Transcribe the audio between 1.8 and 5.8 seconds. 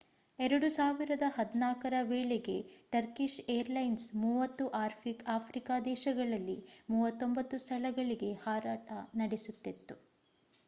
ರ ವೇಳೆಗೆ Turkish airlines 30 Africa